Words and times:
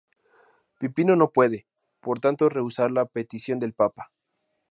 Pipino 0.79 1.15
no 1.15 1.29
puede, 1.31 1.67
por 1.99 2.19
tanto, 2.19 2.49
rehusar 2.49 2.89
la 2.89 3.05
petición 3.05 3.59
del 3.59 3.73
papa. 3.73 4.11